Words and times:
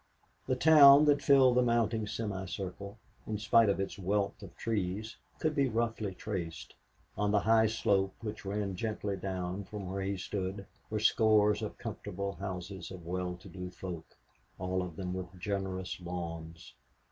The 0.47 0.55
town 0.55 1.05
that 1.05 1.21
filled 1.21 1.57
the 1.57 1.61
mounting 1.61 2.07
semicircle, 2.07 2.97
in 3.27 3.37
spite 3.37 3.69
of 3.69 3.79
its 3.79 3.99
wealth 3.99 4.41
of 4.41 4.57
trees, 4.57 5.17
could 5.37 5.53
be 5.53 5.67
roughly 5.69 6.15
traced. 6.15 6.73
On 7.19 7.29
the 7.29 7.41
high 7.41 7.67
slope 7.67 8.15
which 8.21 8.43
ran 8.43 8.75
gently 8.75 9.15
down 9.15 9.63
from 9.63 9.87
where 9.87 10.01
he 10.01 10.17
stood 10.17 10.65
were 10.89 10.97
scores 10.99 11.61
of 11.61 11.77
comfortable 11.77 12.33
houses 12.33 12.89
of 12.89 13.05
well 13.05 13.35
to 13.35 13.47
do 13.47 13.69
folk, 13.69 14.17
all 14.57 14.81
of 14.81 14.95
them 14.95 15.13
with 15.13 15.37
generous 15.39 15.99
lawns. 16.01 16.73